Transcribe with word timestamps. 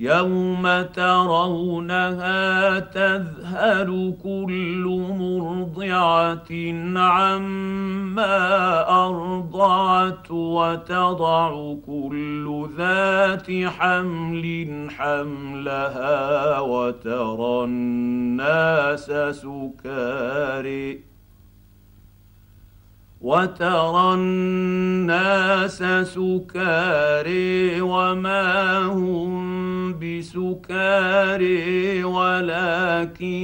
يوم 0.00 0.82
ترونها 0.82 2.78
تذهل 2.78 4.14
كل 4.22 4.84
مرضعه 5.18 6.52
عما 6.98 8.38
ارضعت 9.06 10.30
وتضع 10.30 11.74
كل 11.86 12.68
ذات 12.76 13.46
حمل 13.66 14.86
حملها 14.90 16.60
وترى 16.60 17.64
الناس 17.64 19.12
سكاري 19.36 21.11
وترى 23.22 24.14
الناس 24.14 25.78
سكاري 26.14 27.80
وما 27.80 28.78
هم 28.78 29.94
بسكاري 29.98 31.54
ولكن 32.04 33.42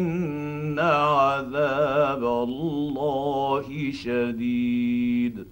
عذاب 0.78 2.24
الله 2.24 3.92
شديد. 3.92 5.46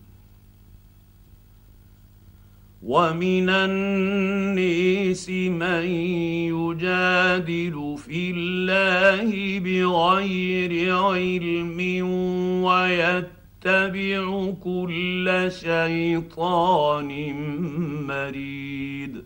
ومن 2.82 3.48
النيس 3.50 5.30
من 5.30 5.84
يجادل 6.54 7.96
في 7.98 8.30
الله 8.36 9.58
بغير 9.58 10.96
علم 10.96 11.78
ويتبع 12.64 13.35
يتبع 13.66 14.54
كل 14.64 15.46
شيطان 15.50 17.10
مريد. 18.06 19.24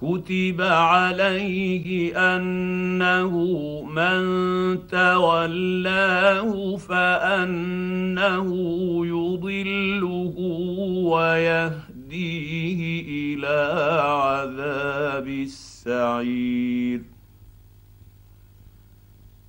كتب 0.00 0.60
عليه 0.60 2.16
أنه 2.16 3.34
من 3.82 4.22
تولاه 4.86 6.76
فأنه 6.76 8.46
يضله 9.06 10.34
ويهديه 11.04 12.80
إلى 13.08 13.58
عذاب 14.02 15.28
السعير. 15.28 17.17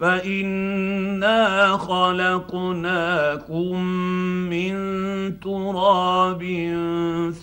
فانا 0.00 1.76
خلقناكم 1.76 3.84
من 4.48 4.74
تراب 5.40 6.42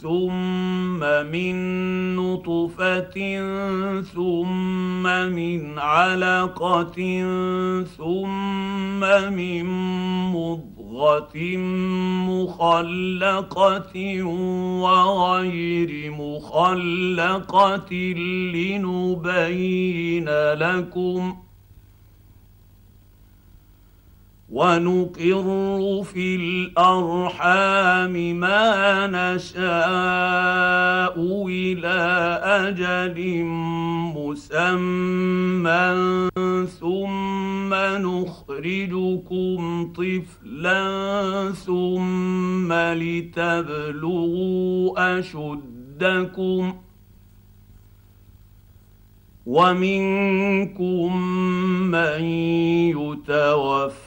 ثم 0.01 0.99
من 1.31 1.55
نطفه 2.15 3.17
ثم 4.01 5.03
من 5.03 5.79
علقه 5.79 6.95
ثم 7.97 8.99
من 9.33 9.65
مضغه 10.33 11.57
مخلقه 12.27 14.23
وغير 14.81 16.11
مخلقه 16.11 17.93
لنبين 18.53 20.29
لكم 20.53 21.46
ونقر 24.49 26.03
في 26.03 26.35
الارحام 26.35 28.13
ما 28.39 29.07
نشاء 29.07 29.57
إلى 31.47 31.97
أجل 32.43 33.43
مسمى 34.15 35.87
ثم 36.79 37.73
نخرجكم 38.07 39.59
طفلا 39.93 40.81
ثم 41.51 42.73
لتبلغوا 42.73 44.39
اشدكم 45.19 46.73
ومنكم 49.45 51.17
من 51.91 52.23
يتوفى 52.95 54.06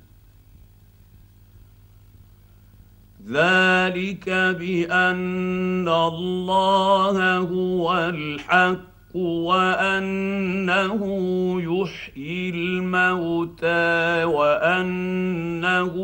ذلك 3.31 4.29
بأن 4.59 5.87
الله 5.87 7.37
هو 7.37 7.93
الحق 8.09 9.15
وأنه 9.15 11.01
يحيي 11.61 12.49
الموتى 12.49 14.23
وأنه 14.23 15.95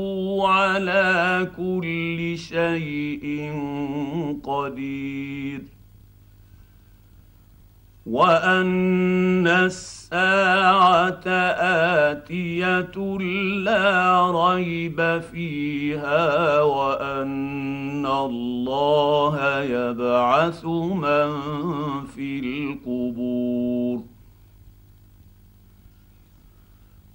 على 0.48 1.48
كل 1.58 2.38
شيء 2.38 3.52
قدير. 4.44 5.77
وان 8.08 9.48
الساعة 9.48 11.28
اتيه 11.28 13.18
لا 13.64 14.32
ريب 14.32 15.22
فيها 15.32 16.62
وان 16.62 18.06
الله 18.06 19.62
يبعث 19.62 20.66
من 20.66 21.30
في 22.16 22.40
القبور 22.40 24.17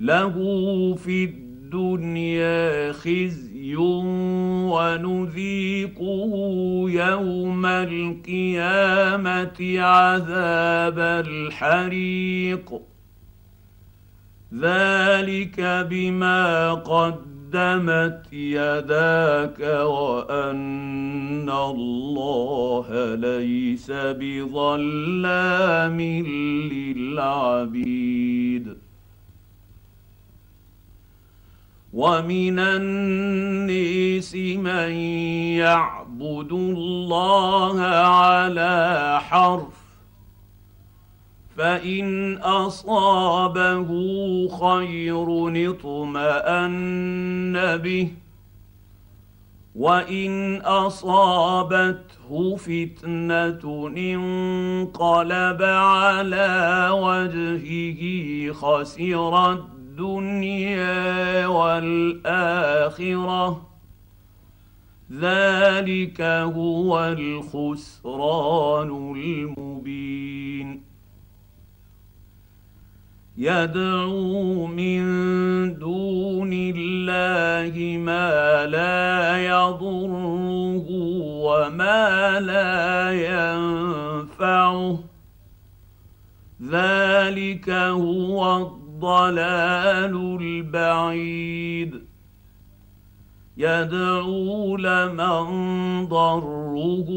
له 0.00 0.34
في 0.94 1.24
الدنيا 1.24 2.92
خزي 2.92 3.76
ونذيقه 4.66 6.32
يوم 6.88 7.66
القيامة 7.66 8.20
عذاب 9.80 10.98
الحريق. 10.98 12.80
ذلك 14.54 15.60
بما 15.90 16.74
قدمت 16.74 18.32
يداك 18.32 19.60
وأن 19.84 21.50
الله 21.50 23.14
ليس 23.14 23.90
بظلام 23.90 26.00
للعبيد. 26.72 28.83
ومن 31.94 32.58
النيس 32.58 34.34
من 34.34 34.90
يعبد 35.62 36.52
الله 36.52 37.80
على 37.80 39.18
حرف 39.22 39.84
فان 41.56 42.38
اصابه 42.38 43.88
خير 44.48 45.26
اطمان 45.70 47.52
به 47.76 48.08
وان 49.74 50.60
اصابته 50.62 52.56
فتنه 52.56 53.92
انقلب 53.96 55.62
على 55.62 56.88
وجهه 56.92 58.52
خسر 58.52 59.64
الدنيا 59.94 61.46
والآخرة. 61.46 62.26
ذلك 65.12 66.20
هو 66.20 67.04
الخسران 67.04 68.90
المبين. 69.16 70.82
يدعو 73.38 74.66
من 74.66 75.04
دون 75.78 76.50
الله 76.52 77.98
ما 77.98 78.66
لا 78.66 79.38
يضره 79.46 80.86
وما 81.46 82.40
لا 82.40 83.12
ينفعه. 83.12 84.98
ذلك 86.62 87.70
هو 87.70 88.56
الضلال 88.56 88.83
البعيد. 90.40 92.04
يدعو 93.56 94.76
لمن 94.76 95.46
ضره 96.06 97.08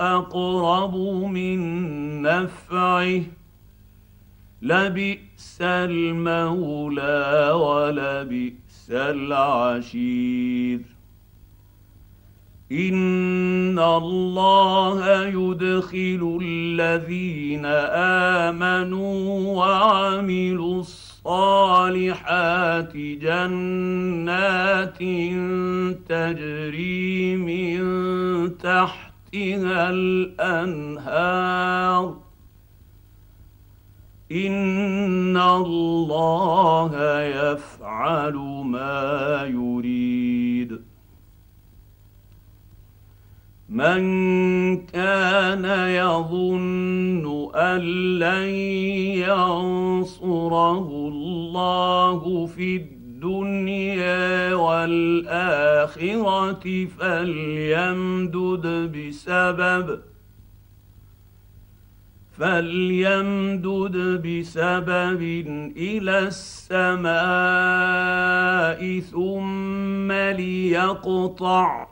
أقرب 0.00 0.96
من 1.26 1.62
نفعه. 2.22 3.22
لبئس 4.62 5.58
المولى 5.60 7.50
ولبئس 7.52 8.90
العشير. 8.90 10.80
إن 12.72 13.78
الله 13.78 15.24
يدخل 15.26 16.38
الذين 16.42 17.64
آمنوا 18.44 19.54
وعملوا 19.56 20.82
الصالحات 21.26 22.96
جنات 22.96 24.98
تجري 26.08 27.36
من 27.36 27.82
تحتها 28.58 29.90
الأنهار. 29.90 32.16
إن 34.32 35.36
الله 35.36 37.22
يفعل 37.22 38.34
ما 38.64 39.44
يريد. 39.46 40.21
من 43.72 44.86
كان 44.86 45.64
يظن 45.88 47.50
أن 47.54 47.80
لن 48.18 48.48
ينصره 49.24 50.88
الله 51.08 52.46
في 52.46 52.76
الدنيا 52.76 54.54
والآخرة 54.54 56.04
فليمدد 56.98 58.66
بسبب 58.92 60.00
فليمدد 62.38 63.96
بسبب 64.26 65.22
إلى 65.76 66.18
السماء 66.18 67.10
ثم 69.00 70.12
ليقطع 70.12 71.91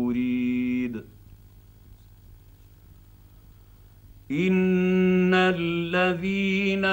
ان 4.31 5.33
الذين 5.33 6.85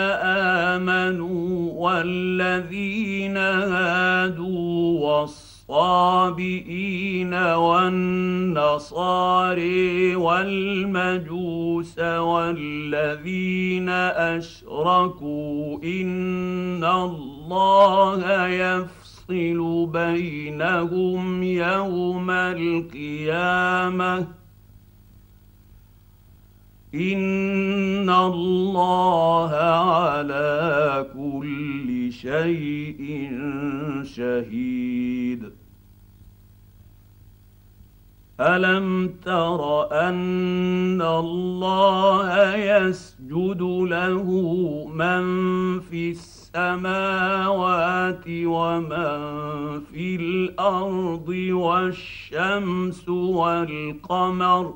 امنوا 0.73 1.73
والذين 1.73 3.37
هادوا 3.37 5.01
والصالحين 5.01 5.49
الصابئين 5.69 7.35
والنصاري 7.35 8.97
والمجوس 10.17 11.99
والذين 11.99 13.89
اشركوا 14.39 15.79
ان 15.85 16.85
الله 16.85 18.47
يفصل 18.47 19.87
بينهم 19.93 21.43
يوم 21.43 22.31
القيامه 22.31 24.27
ان 26.95 28.11
الله 28.11 29.51
على 29.55 31.07
كل 31.15 32.13
شيء 32.13 33.31
شهيد. 34.05 35.53
الم 38.41 39.09
تر 39.25 39.93
ان 39.93 41.03
الله 41.03 42.55
يسجد 42.55 43.63
له 43.63 44.25
من 44.95 45.25
في 45.81 46.11
السماوات 46.11 48.25
ومن 48.29 49.81
في 49.81 50.17
الأرض 50.17 51.29
والشمس 51.53 53.09
والقمر 53.09 54.75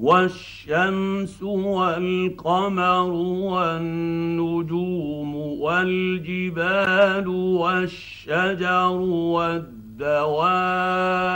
والشمس 0.00 1.42
والقمر 1.42 3.10
والنجوم 3.52 5.34
والجبال 5.36 7.28
والشجر 7.28 8.90
والدين 8.92 9.80
الدواب 10.00 11.30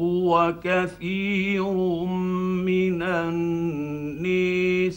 وكثير 0.00 1.72
من 2.64 3.02
الناس 3.02 4.96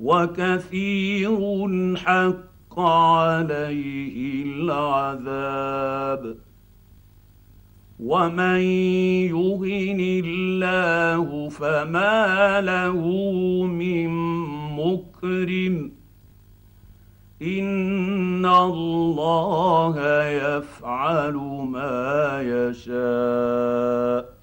وكثير 0.00 1.38
حق 1.96 2.80
عليه 2.80 4.44
العذاب 4.44 6.36
ومن 8.00 8.60
يهن 9.32 10.00
الله 10.24 11.48
فما 11.48 12.60
له 12.60 13.04
من 13.64 14.10
مكرم 14.76 15.92
ان 17.42 18.46
الله 18.46 20.24
يفعل 20.24 21.34
ما 21.70 22.42
يشاء 22.42 24.36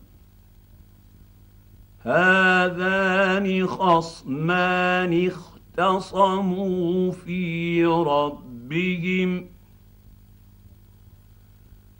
هذان 2.02 3.68
خصمان 3.68 5.28
اختصموا 5.28 7.12
في 7.12 7.86
ربهم 7.86 9.53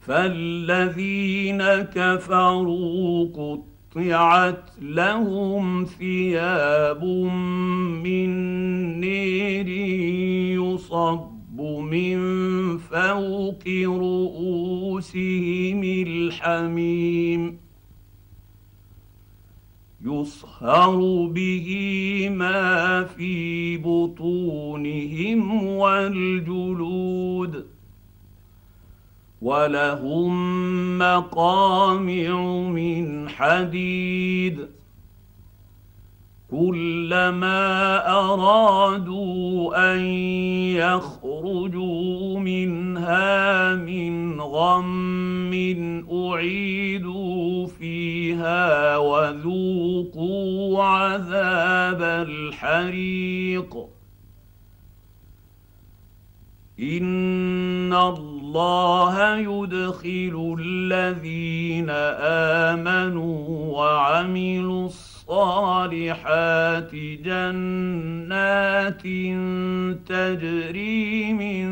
فالذين 0.06 1.64
كفروا 1.64 3.26
قطعت 3.26 4.70
لهم 4.82 5.86
ثياب 5.86 7.04
من 8.04 8.30
نير 9.00 9.68
يصب 10.60 11.62
من 11.62 12.18
فوق 12.78 13.64
رؤوسهم 13.86 15.84
الحميم 15.84 17.58
يصهر 20.06 21.26
به 21.28 21.68
ما 22.32 23.04
في 23.04 23.78
بطونهم 23.78 25.68
والجلود 25.68 27.73
ولهم 29.44 30.34
مقامع 31.00 32.40
من 32.70 33.30
حديد 33.30 34.68
كلما 36.52 37.62
ارادوا 38.10 39.94
ان 39.94 40.02
يخرجوا 40.80 42.40
منها 42.40 43.76
من 43.76 44.42
غم 44.42 45.54
اعيدوا 46.12 47.68
فيها 47.68 48.98
وذوقوا 48.98 50.84
عذاب 50.84 52.02
الحريق 52.02 53.93
ان 56.84 57.94
الله 57.94 59.38
يدخل 59.38 60.56
الذين 60.60 61.90
امنوا 62.70 63.48
وعملوا 63.78 64.86
الصالحات 64.86 66.96
جنات 66.96 69.02
تجري 70.08 71.34
من 71.34 71.68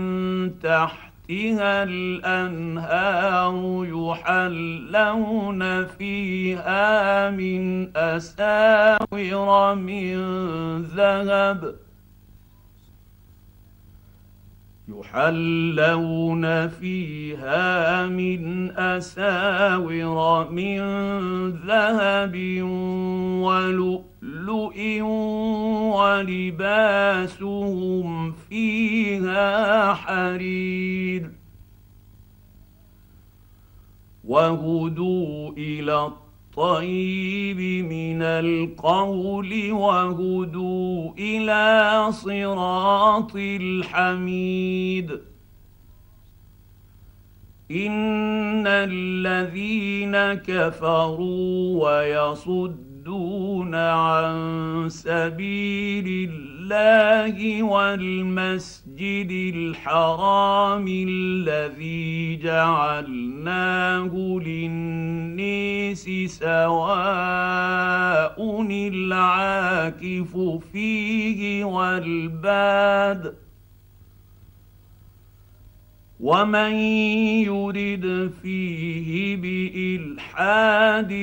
تحتها 0.60 1.84
الانهار 1.84 3.86
يحلون 3.86 5.86
فيها 5.86 7.30
من 7.30 7.90
اساور 7.98 9.76
من 9.76 10.18
ذهب 10.82 11.91
يحلون 15.00 16.68
فيها 16.68 18.06
من 18.08 18.72
أساور 18.72 20.50
من 20.52 20.80
ذهب 21.50 22.36
ولؤلؤ 23.44 25.02
ولباسهم 27.02 28.32
فيها 28.32 29.94
حرير 29.94 31.32
وهدوا 34.24 35.52
إلى 35.58 36.12
الطيب 36.52 37.86
من 37.86 38.22
القول 38.22 39.72
وهدوا 39.72 41.12
إلى 41.20 42.08
صراط 42.12 43.36
الحميد. 43.36 45.12
إن 47.72 48.68
الذين 48.68 50.34
كفروا 50.34 51.84
ويصدون 51.84 53.76
عن 53.76 54.90
سبيل 54.90 56.30
الله 56.30 56.51
والمسجد 57.64 59.32
الحرام 59.56 60.86
الذي 60.88 62.36
جعلناه 62.36 64.12
للنيس 64.46 66.10
سواء 66.40 67.72
العاكف 68.72 70.38
فيه 70.74 71.64
والباد 71.64 73.36
ومن 76.22 76.74
يرد 77.50 78.32
فيه 78.42 79.36
بالحاد 79.36 81.14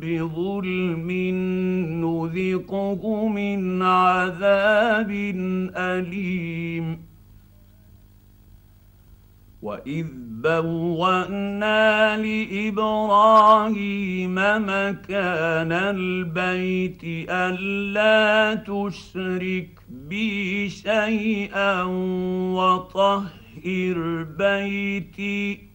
بظلم 0.00 1.10
نذقه 2.04 3.28
من 3.28 3.82
عذاب 3.82 5.10
اليم 5.76 6.98
واذ 9.62 10.06
بوانا 10.42 12.16
لابراهيم 12.16 13.54
مكان 14.34 15.72
البيت 15.72 17.00
الا 17.30 18.54
تشرك 18.54 19.70
بي 19.88 20.68
شيئا 20.68 21.82
وطهر 22.54 23.39
وطهر 23.56 24.22
بيتي 24.22 25.68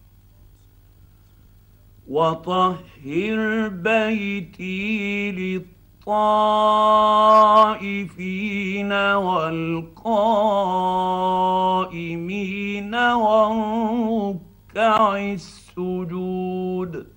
وطهر 2.08 3.68
بيتي 3.68 5.32
للطائفين 5.32 5.72
والقائمين 8.92 9.76
والركع 12.96 14.38
السجود. 15.18 17.08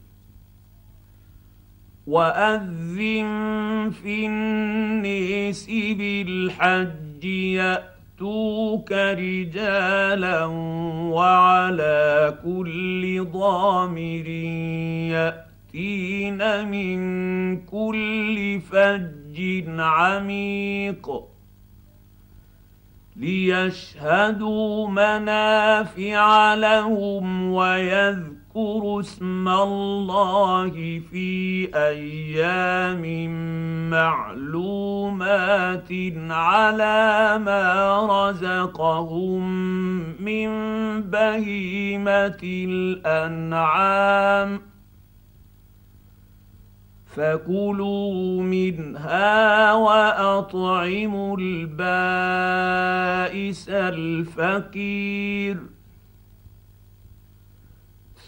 وأذن 2.06 3.90
في 4.02 4.26
النيس 4.26 5.66
بالحج 5.70 7.24
يأتي 7.24 7.97
ياتوك 8.18 8.92
رجالا 8.92 10.44
وعلى 11.14 12.34
كل 12.44 13.26
ضامر 13.32 14.26
ياتين 15.14 16.68
من 16.68 16.98
كل 17.66 18.60
فج 18.60 19.64
عميق 19.78 21.28
ليشهدوا 23.16 24.88
منافع 24.88 26.54
لهم 26.54 27.52
ويذكروا 27.52 29.00
اسم 29.00 29.48
الله 29.48 31.00
في 31.10 31.68
أيام 31.74 33.04
معلومات 35.18 35.90
على 36.30 37.38
ما 37.38 37.98
رزقهم 38.06 39.42
من 40.22 40.50
بهيمة 41.02 42.38
الأنعام. 42.42 44.60
فكلوا 47.06 48.42
منها 48.42 49.72
وأطعموا 49.72 51.36
البائس 51.40 52.88
الفقير. 53.68 55.77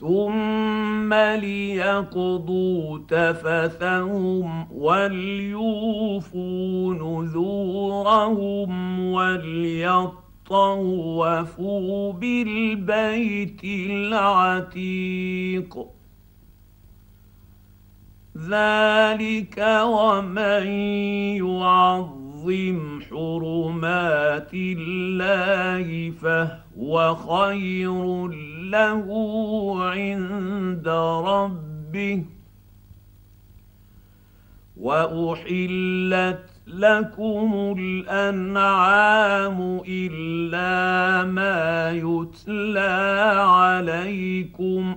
ثم 0.00 1.14
ليقضوا 1.14 2.98
تفثهم 3.08 4.66
وليوفوا 4.72 6.44
نذورهم 6.94 8.70
وليطوفوا 9.12 10.12
بالبيت 12.12 13.64
العتيق 13.64 15.06
ذلك 18.36 19.58
ومن 19.84 20.66
يعظم 21.36 22.19
حرمات 23.10 24.50
الله 24.54 26.12
فهو 26.22 27.14
خير 27.14 28.26
له 28.70 29.06
عند 29.80 30.88
ربه. 31.26 32.24
وأحلت 34.76 36.50
لكم 36.66 37.74
الأنعام 37.78 39.80
إلا 39.88 41.24
ما 41.24 41.90
يتلى 41.90 43.36
عليكم 43.40 44.96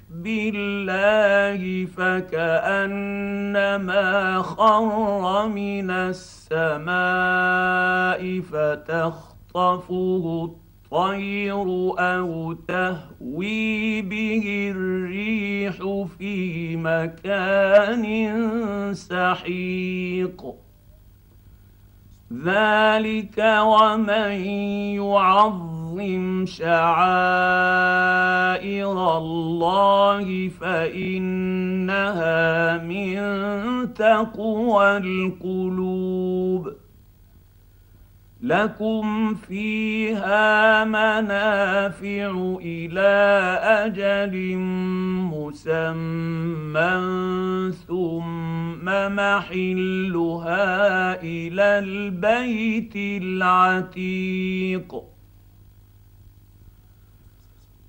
بالله 0.13 1.85
فكأنما 1.85 2.91
خر 4.41 5.47
من 5.47 5.91
السماء 5.91 6.91
فتخطفه 8.41 10.25
الطير 10.51 11.93
أو 11.99 12.53
تهوي 12.53 14.01
به 14.01 14.73
الريح 14.75 15.75
في 16.17 16.75
مكان 16.75 18.03
سحيق. 18.93 20.55
ذلك 22.33 23.37
ومن 23.61 24.31
يعظم 24.95 25.70
شعائر 26.45 26.81
الله 29.17 30.49
فإنها 30.61 31.57
من 32.77 33.17
تقوى 33.93 34.97
القلوب. 34.97 36.73
لكم 38.43 39.35
فيها 39.35 40.85
منافع 40.85 42.57
إلى 42.61 43.11
أجل 43.63 44.55
مسمى 45.31 46.91
ثم 47.87 48.85
محلها 49.15 50.63
إلى 51.23 51.79
البيت 51.79 52.95
العتيق. 53.23 54.95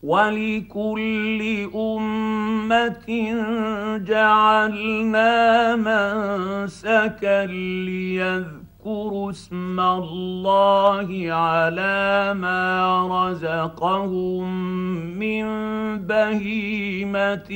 ولكل 0.03 1.71
أمة 1.75 3.09
جعلنا 3.99 5.77
منسكا 5.77 7.47
ليذكروا 7.47 9.31
اسم 9.31 9.81
الله 9.81 11.33
على 11.33 12.35
ما 12.35 13.07
رزقهم 13.11 14.51
من 15.19 15.45
بهيمة 15.99 17.49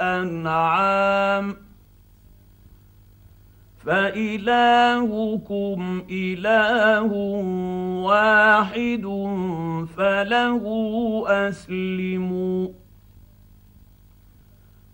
الأنعام. 0.00 1.56
فإلهكم 3.86 5.78
إله 6.10 7.12
واحد 8.02 9.02
فله 9.96 10.64
اسلموا 11.28 12.68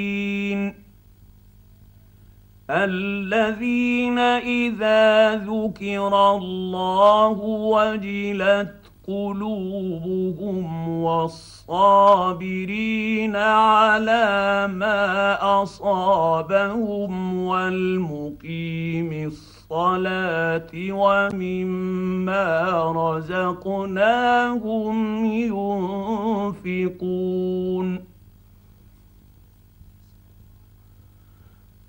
الذين 2.70 4.20
إذا 4.20 5.36
ذكر 5.36 6.36
الله 6.36 7.38
وجلت 7.74 8.83
قلوبهم 9.08 10.90
والصابرين 11.04 12.46
على 13.36 14.68
ما 14.74 15.38
أصابهم 15.64 17.38
والمقيم 17.46 19.14
الصلاة 19.28 20.72
ومما 20.92 22.52
رزقناهم 22.96 24.46
ينفقون. 25.26 27.14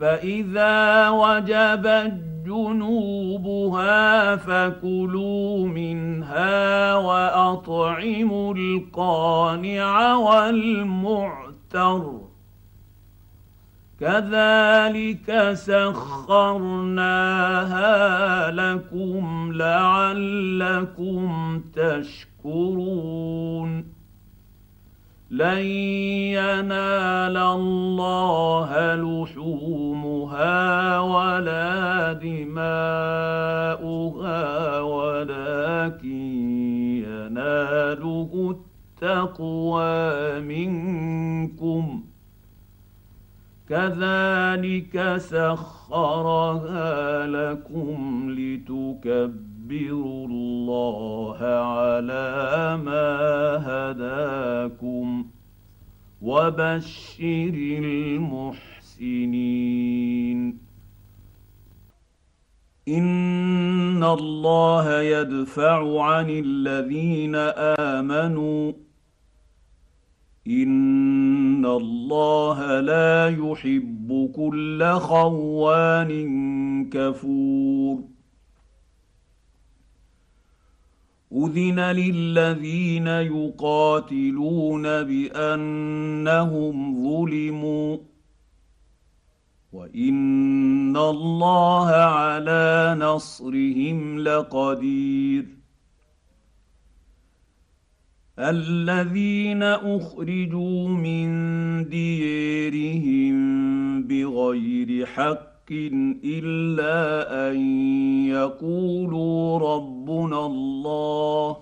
فاذا 0.00 1.08
وجبت 1.08 2.30
جنوبها 2.46 4.36
فكلوا 4.36 5.66
منها 5.66 6.94
واطعموا 6.94 8.54
القانع 8.54 10.14
والمعتر 10.14 11.40
كذلك 14.00 15.52
سخرناها 15.52 16.80
لكم 18.50 19.52
لعلكم 19.54 21.30
تشكرون 21.74 23.20
لن 25.30 25.64
ينال 26.34 27.36
الله 27.36 28.94
لحومها 28.94 31.00
ولا 31.00 32.12
دماؤها 32.12 32.70
ولكن 34.80 36.20
يناله 37.06 38.56
التقوى 39.02 40.40
منكم. 40.40 42.04
كذلك 43.68 45.16
سخرها 45.16 47.26
لكم 47.26 48.26
لتكبروا 48.30 49.49
لتكبروا 49.70 50.26
الله 50.26 51.38
على 51.42 52.76
ما 52.84 53.10
هداكم 53.66 55.26
وبشر 56.22 57.54
المحسنين 58.98 60.58
ان 62.88 64.04
الله 64.04 65.00
يدفع 65.02 66.02
عن 66.02 66.30
الذين 66.30 67.34
امنوا 67.68 68.72
ان 70.46 71.66
الله 71.66 72.80
لا 72.80 73.28
يحب 73.28 74.30
كل 74.36 74.84
خوان 74.84 76.10
كفور 76.90 78.19
اذن 81.32 81.80
للذين 81.80 83.06
يقاتلون 83.06 84.82
بانهم 84.82 86.74
ظلموا 87.04 87.98
وان 89.72 90.96
الله 90.96 91.88
على 91.90 92.96
نصرهم 92.98 94.18
لقدير 94.18 95.46
الذين 98.38 99.62
اخرجوا 99.62 100.88
من 100.88 101.28
ديرهم 101.88 103.36
بغير 104.02 105.06
حق 105.06 105.49
الا 106.24 106.96
ان 107.50 107.56
يقولوا 108.26 109.58
ربنا 109.58 110.46
الله 110.46 111.56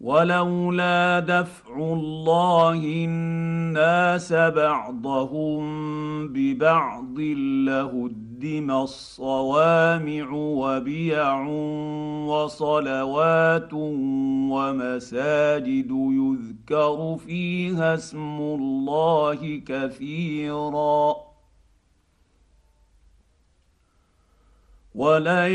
ولولا 0.00 1.20
دفع 1.20 1.76
الله 1.76 2.80
الناس 2.84 4.32
بعضهم 4.32 5.62
ببعض 6.28 7.18
لهدم 8.42 8.70
الصوامع 8.70 10.30
وبيع 10.32 11.46
وصلوات 12.26 13.72
ومساجد 14.52 15.90
يذكر 15.90 17.16
فيها 17.26 17.94
اسم 17.94 18.38
الله 18.40 19.62
كثيرا. 19.66 21.16
ولينصرن 24.94 25.52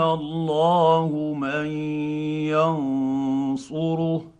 الله 0.00 1.34
من 1.38 1.66
ينصره. 3.66 4.39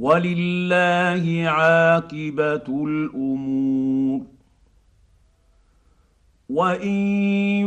ولله 0.00 1.48
عاقبة 1.48 2.84
الأمور. 2.86 4.20
وإن 6.50 6.96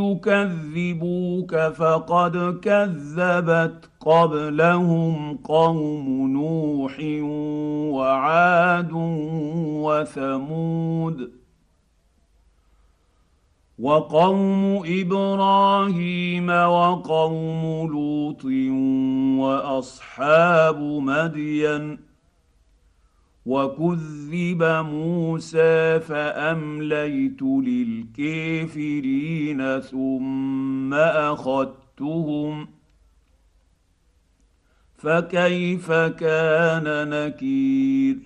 يكذبوك 0.01 1.55
فقد 1.55 2.59
كذبت 2.61 3.89
قبلهم 3.99 5.37
قوم 5.37 6.31
نوح 6.31 6.99
وعاد 7.95 8.91
وثمود. 9.83 11.31
وقوم 13.79 14.83
إبراهيم 14.85 16.49
وقوم 16.49 17.91
لوط 17.91 18.45
وأصحاب 19.43 20.79
مدين. 20.81 22.07
وكذب 23.47 24.63
موسى 24.63 25.99
فأمليت 25.99 27.41
للكافرين 28.21 28.99
ثم 29.79 30.93
أخذتهم 30.93 32.67
فكيف 34.97 35.91
كان 35.91 37.09
نكير 37.09 38.17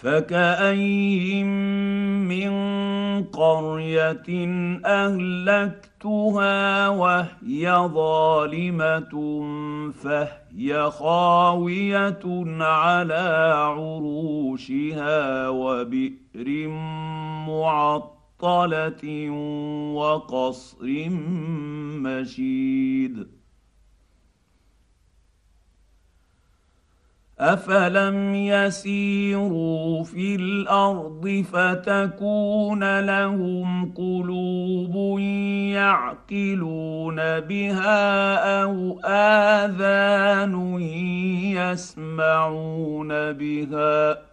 فكاين 0.00 1.46
من 2.28 2.50
قريه 3.24 4.28
اهلكتها 4.84 6.88
وهي 6.88 7.88
ظالمه 7.94 9.12
فهي 9.92 10.90
خاويه 10.90 12.20
على 12.60 13.52
عروشها 13.56 15.48
وبئر 15.48 16.68
معطله 17.48 19.30
وقصر 19.94 20.86
مشيد 22.00 23.39
افلم 27.40 28.34
يسيروا 28.34 30.04
في 30.04 30.34
الأرض 30.34 31.44
فتكون 31.52 33.00
لهم 33.00 33.94
قلوب 33.94 35.18
يعقلون 35.74 37.16
بها 37.40 38.34
أو 38.62 39.00
اذان 39.04 40.80
يسمعون 41.56 43.08
بها 43.32 44.29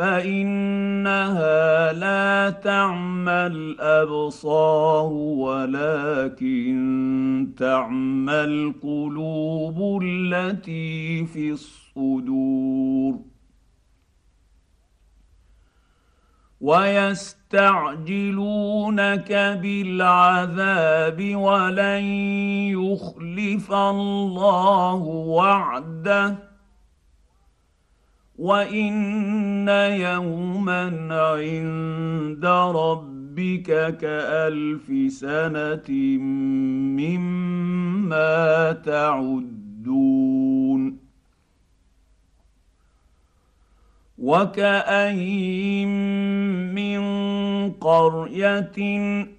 فإنها 0.00 1.92
لا 1.92 2.50
تعمى 2.50 3.32
الابصار 3.32 5.12
ولكن 5.12 6.74
تعمى 7.58 8.32
القلوب 8.32 10.02
التي 10.02 11.26
في 11.26 11.50
الصدور. 11.50 13.18
ويستعجلونك 16.60 19.32
بالعذاب 19.62 21.36
ولن 21.36 22.04
يخلف 22.72 23.72
الله 23.72 25.02
وعده. 25.04 26.49
وان 28.40 29.68
يوما 30.00 30.84
عند 31.10 32.46
ربك 32.76 33.96
كالف 33.96 35.12
سنه 35.12 35.90
مما 36.96 38.72
تعدون 38.72 39.60
وكاين 44.18 45.88
من 46.74 47.00
قريه 47.72 48.78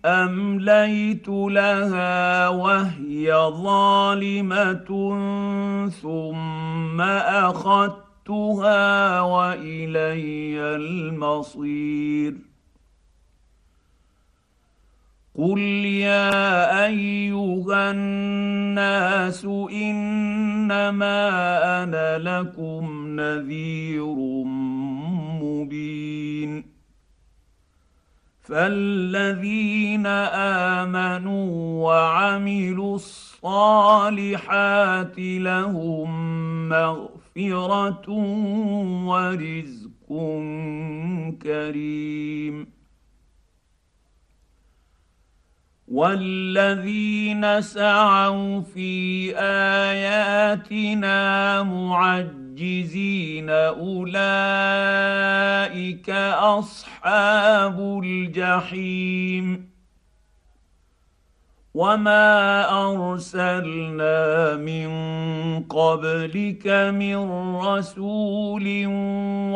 امليت 0.06 1.28
لها 1.28 2.48
وهي 2.48 3.34
ظالمه 3.64 4.90
ثم 5.90 7.02
اخذت 7.02 8.11
اخذتها 8.30 9.22
والي 9.22 10.60
المصير 10.76 12.36
قل 15.36 15.60
يا 15.86 16.86
ايها 16.86 17.92
الناس 17.92 19.46
انما 19.72 21.30
أنا 21.84 22.18
لكم 22.18 23.08
نذير 23.20 24.16
مبين 25.42 26.64
فالذين 28.42 30.06
امنوا 30.78 31.86
وعملوا 31.88 32.96
الصالحات 32.96 34.40
لهم 35.20 36.10
مغفره 36.70 37.21
مغفره 37.38 38.10
ورزق 39.08 40.08
كريم 41.42 42.68
والذين 45.88 47.62
سعوا 47.62 48.62
في 48.62 49.34
اياتنا 49.38 51.14
معجزين 51.64 53.50
اولئك 53.50 54.10
اصحاب 56.60 58.00
الجحيم 58.04 59.71
وما 61.74 62.68
ارسلنا 62.84 64.56
من 64.56 64.90
قبلك 65.64 66.68
من 66.68 67.32
رسول 67.56 68.86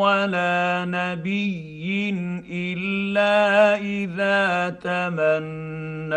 ولا 0.00 0.84
نبي 0.88 2.10
الا 2.50 3.76
اذا 3.76 4.70
تمنى 4.80 6.16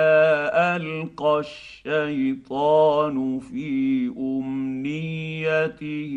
القى 0.79 1.43
الشيطان 1.85 3.39
في 3.39 4.07
امنيته 4.17 6.13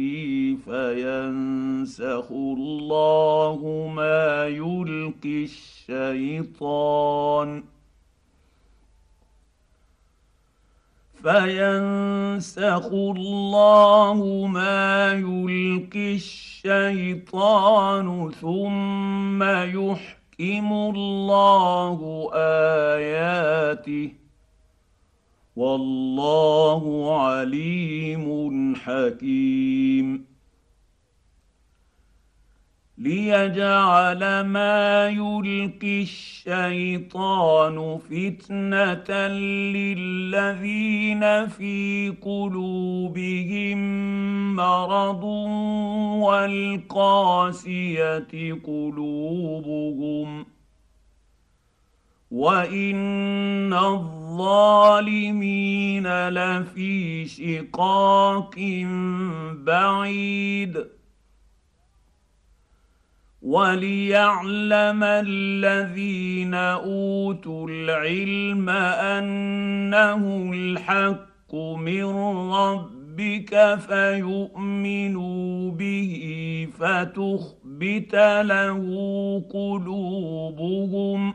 فينسخ 0.64 2.31
الله 2.31 3.90
ما 3.97 4.47
يلقي 4.47 5.45
الشيطان 5.90 7.62
فينسخ 11.22 12.87
الله 12.92 14.46
ما 14.46 15.12
يلقي 15.12 16.14
الشيطان 16.14 18.06
ثم 18.40 19.42
يحكم 19.42 20.72
الله 20.72 22.30
اياته 22.35 24.12
والله 25.56 26.82
عليم 27.22 28.74
حكيم 28.76 30.32
ليجعل 33.03 34.47
ما 34.47 35.09
يلقي 35.09 36.03
الشيطان 36.03 37.99
فتنه 37.99 39.29
للذين 39.75 41.49
في 41.49 42.15
قلوبهم 42.23 43.79
مرض 44.57 45.25
والقاسيه 46.23 48.29
قلوبهم 48.65 50.47
وان 52.31 53.73
الظالمين 53.73 54.69
لفي 56.29 57.27
شقاق 57.27 58.55
بعيد 59.65 61.02
وليعلم 63.42 65.05
الذين 65.05 66.55
اوتوا 66.55 67.68
العلم 67.68 68.68
انه 68.68 70.50
الحق 70.55 71.55
من 71.55 72.05
ربك 72.52 73.78
فيؤمنوا 73.88 75.70
به 75.70 76.68
فتخبت 76.78 78.14
له 78.44 78.78
قلوبهم 79.52 81.35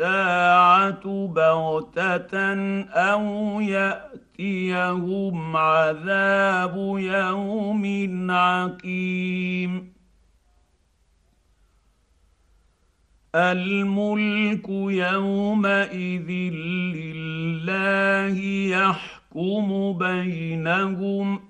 الساعة 0.00 1.26
بغتة 1.26 2.34
أو 2.90 3.60
يأتيهم 3.60 5.56
عذاب 5.56 6.76
يوم 6.98 8.30
عقيم. 8.30 9.92
الملك 13.34 14.68
يومئذ 14.68 16.30
لله 16.96 18.38
يحكم 18.76 19.98
بينهم 19.98 21.49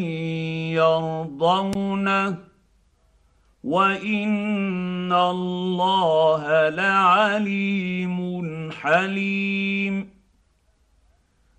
يرضونه. 0.71 2.37
وإن 3.63 5.13
الله 5.13 6.69
لعليم 6.69 8.15
حليم. 8.71 10.14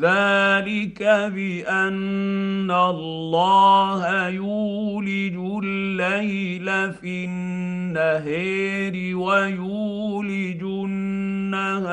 ذلك 0.00 1.02
بأن 1.34 2.70
الله 2.70 4.28
يولج 4.28 5.64
الليل 5.64 6.92
في 6.92 7.24
النهار 7.24 9.16
ويولج 9.16 10.62
النهار 10.62 11.92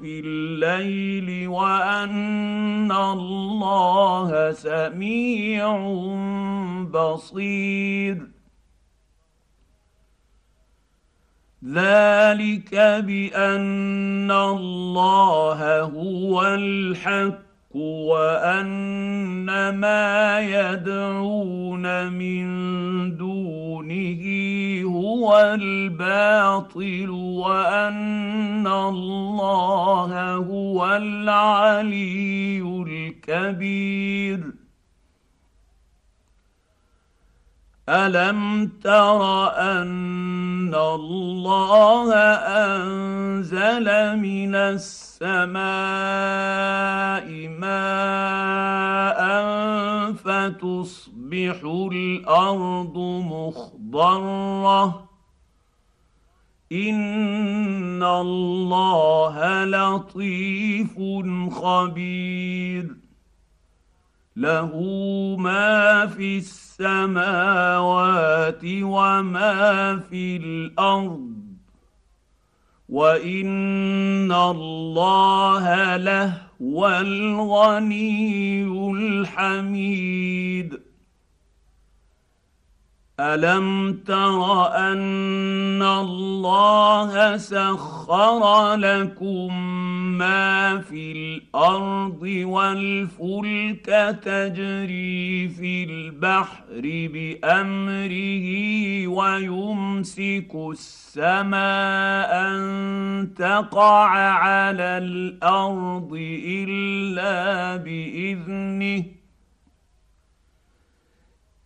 في 0.00 0.20
الليل 0.24 1.48
وأن 1.48 2.92
الله 2.92 4.52
سميع 4.52 5.76
بصير. 6.82 8.41
ذلك 11.64 12.74
بأن 13.06 14.30
الله 14.30 15.80
هو 15.80 16.42
الحق 16.42 17.52
وأن 17.76 19.46
ما 19.74 20.40
يدعون 20.40 22.12
من 22.12 22.46
دونه 23.16 24.22
هو 24.84 25.54
الباطل 25.54 27.10
وأن 27.10 28.66
الله 28.66 30.34
هو 30.34 30.96
العلي 30.96 32.62
الكبير. 32.86 34.61
الم 37.88 38.70
تر 38.82 39.22
ان 39.58 40.74
الله 40.74 42.14
انزل 42.14 44.16
من 44.18 44.54
السماء 44.54 45.62
ماء 47.58 49.20
فتصبح 50.12 51.56
الأرض 51.92 52.98
مخضره 53.26 55.08
ان 56.72 58.02
الله 58.02 59.64
لطيف 59.64 60.98
خبير 61.50 63.01
له 64.36 64.80
ما 65.38 66.06
في 66.06 66.38
السماوات 66.38 68.60
وما 68.64 70.00
في 70.10 70.36
الأرض. 70.36 71.32
وإن 72.88 74.32
الله 74.32 75.96
لهو 75.96 76.88
الغني 76.88 78.64
الحميد. 78.92 80.91
الم 83.20 83.92
تر 84.06 84.66
ان 84.76 85.82
الله 85.82 87.36
سخر 87.36 88.74
لكم 88.74 89.62
ما 90.18 90.78
في 90.78 91.12
الأرض 91.12 92.22
والفلك 92.22 93.86
تجري 94.24 95.48
في 95.48 95.84
البحر 95.84 96.80
بامره 97.12 98.46
ويمسك 99.06 100.54
السماء 100.70 102.30
ان 102.48 103.34
تقع 103.36 104.08
على 104.08 104.98
الأرض 104.98 106.12
الا 106.46 107.76
باذنه 107.76 109.21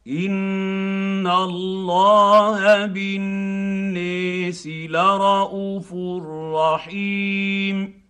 ان 0.09 1.27
الله 1.27 2.87
بالناس 2.87 4.67
لرءوف 4.67 5.95
رحيم 6.55 8.03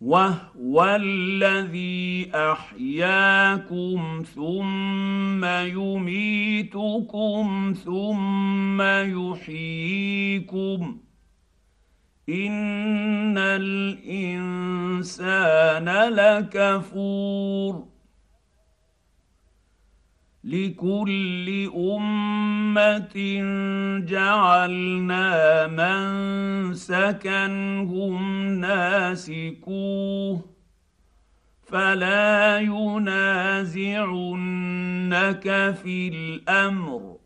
وهو 0.00 0.96
الذي 1.00 2.30
احياكم 2.34 4.22
ثم 4.34 5.44
يميتكم 5.44 7.44
ثم 7.84 8.82
يحييكم 9.32 10.98
ان 12.28 13.38
الانسان 13.38 14.78
لكفور 16.08 17.95
لكل 20.46 21.70
أمة 21.76 23.16
جعلنا 24.06 25.66
منسكا 25.66 27.46
هم 27.82 28.46
ناسكوه 28.60 30.44
فلا 31.62 32.58
ينازعنك 32.58 33.94
في 35.82 36.08
الأمر 36.08 37.16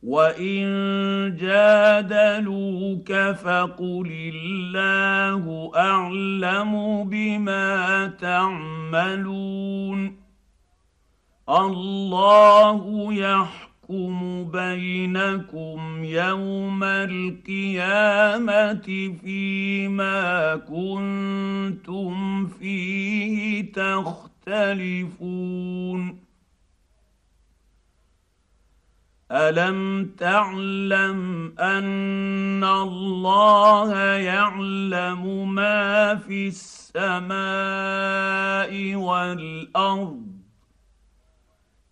وان 0.08 1.36
جادلوك 1.36 3.12
فقل 3.44 4.32
الله 4.36 5.72
اعلم 5.76 7.04
بما 7.04 8.08
تعملون 8.22 10.00
الله 11.50 13.14
يحكم 13.14 14.44
بينكم 14.52 16.04
يوم 16.04 16.84
القيامه 16.84 17.98
فيما 19.22 20.56
كنتم 20.56 22.46
فيه 22.48 23.72
تختلفون 23.72 25.08
الم 29.32 30.06
تعلم 30.18 31.54
ان 31.60 32.64
الله 32.64 33.96
يعلم 34.16 35.54
ما 35.56 36.16
في 36.16 36.48
السماء 36.48 37.36
والارض 38.96 40.28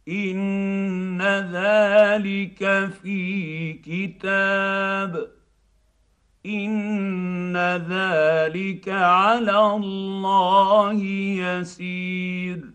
ان 0.08 1.22
ذلك 1.52 2.90
في 3.02 3.74
كتاب 3.74 5.28
ان 6.46 7.58
ذلك 7.90 8.90
على 8.90 9.66
الله 9.76 11.04
يسير 11.44 12.75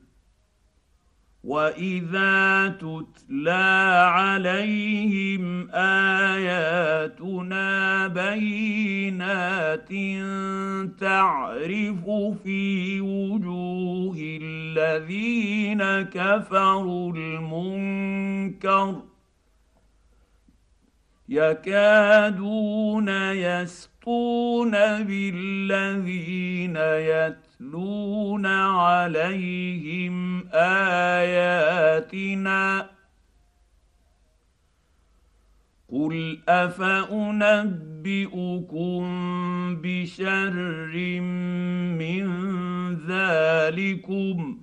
واذا 1.43 2.67
تتلى 2.67 4.05
عليهم 4.13 5.69
اياتنا 5.73 7.27
بينات 8.07 9.89
تعرف 10.99 12.09
في 12.43 13.01
وجوه 13.01 14.15
الذين 14.41 15.81
كفروا 16.01 17.13
المنكر 17.13 19.01
يكادون 21.29 23.09
يسقون 23.09 24.71
بالذين 25.03 26.75
يتقون 26.75 27.50
يتلون 27.61 28.45
عليهم 28.45 30.47
اياتنا 30.53 32.61
قل 35.91 36.39
افانبئكم 36.49 37.81
بشر 39.81 40.53
من 42.01 42.25
ذلكم 43.07 44.57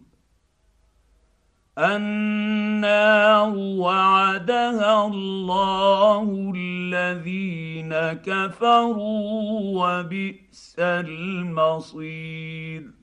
النار 1.78 3.54
وعدها 3.56 5.06
الله 5.06 6.52
الذين 6.56 7.94
كفروا 8.22 9.60
وبئس 9.78 10.76
المصير 10.78 12.97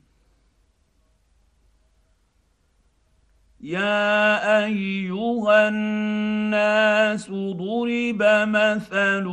يا 3.65 4.65
ايها 4.65 5.67
الناس 5.67 7.29
ضرب 7.31 8.21
مثل 8.47 9.25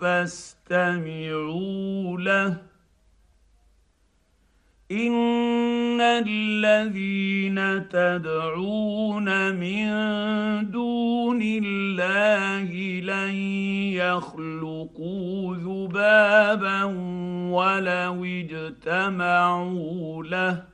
فاستمعوا 0.00 1.38
له 2.18 2.56
ان 4.92 6.00
الذين 6.00 7.58
تدعون 7.88 9.54
من 9.54 9.90
دون 10.70 11.40
الله 11.42 12.72
لن 13.00 13.34
يخلقوا 13.92 15.56
ذبابا 15.56 16.84
ولو 17.52 18.24
اجتمعوا 18.24 19.44
له 20.24 20.73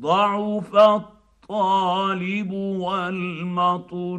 ضعف 0.00 0.76
الطالب 0.76 2.52
والمطلوب 2.86 4.14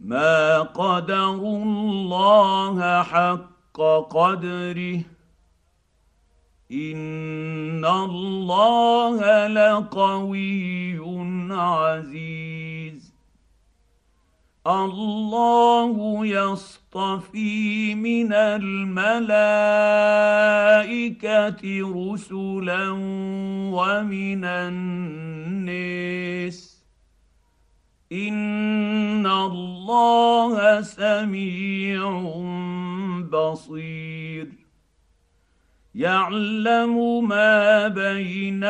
ما 0.00 0.62
قدروا 0.62 1.64
الله 1.64 3.02
حق 3.02 3.80
قدره 4.10 5.00
ان 7.84 7.90
الله 7.90 9.46
لقوي 9.46 10.98
عزيز. 11.52 13.14
الله 14.66 16.26
يصطفي 16.26 17.94
من 17.94 18.32
الملائكه 18.32 19.22
رسلا 21.96 22.90
ومن 23.76 24.44
الناس 24.44 26.04
ان 28.12 29.26
الله 29.26 30.80
سميع 30.80 32.08
بصير. 33.32 34.63
يعلم 35.94 37.28
ما 37.28 37.88
بين 37.88 38.64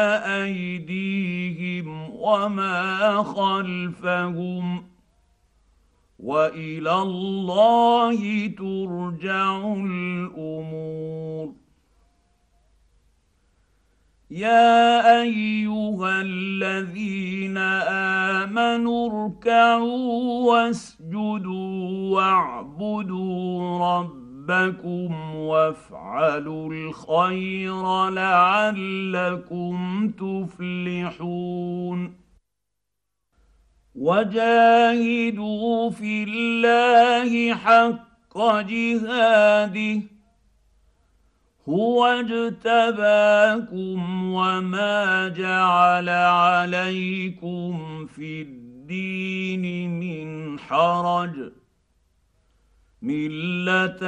أيديهم 0.44 1.86
وما 2.10 3.22
خلفهم 3.22 4.84
وإلى 6.18 6.92
الله 6.92 8.46
ترجع 8.46 9.74
الأمور. 9.74 11.52
يا 14.30 15.22
أيها 15.22 16.20
الذين 16.20 17.58
آمنوا 18.38 19.26
اركعوا 19.26 20.52
واسجدوا 20.52 22.10
واعبدوا 22.14 23.78
ربكم 23.78 24.23
ربكم 24.48 25.34
وافعلوا 25.34 26.72
الخير 26.72 28.10
لعلكم 28.10 30.10
تفلحون. 30.10 32.14
وجاهدوا 33.94 35.90
في 35.90 36.24
الله 36.24 37.54
حق 37.54 38.60
جهاده 38.60 40.02
هو 41.68 42.06
اجتباكم 42.06 43.98
وما 44.32 45.28
جعل 45.28 46.08
عليكم 46.08 48.06
في 48.06 48.42
الدين 48.42 49.90
من 50.00 50.58
حرج. 50.58 51.63
مله 53.04 54.00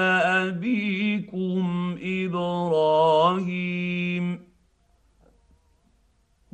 ابيكم 0.49 1.97
إبراهيم 2.03 3.47